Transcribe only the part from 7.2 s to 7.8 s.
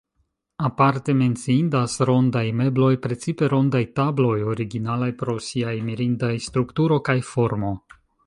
formo.